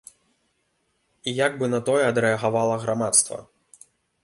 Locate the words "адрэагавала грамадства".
2.07-3.41